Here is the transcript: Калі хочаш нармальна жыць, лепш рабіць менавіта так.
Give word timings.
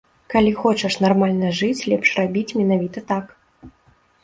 Калі 0.33 0.53
хочаш 0.61 0.95
нармальна 1.05 1.51
жыць, 1.59 1.85
лепш 1.93 2.15
рабіць 2.23 2.55
менавіта 2.63 3.07
так. 3.15 3.25